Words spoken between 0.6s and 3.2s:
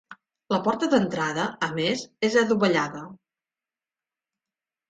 porta d'entrada a més és adovellada.